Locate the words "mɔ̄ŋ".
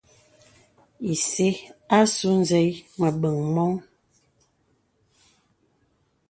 3.53-3.71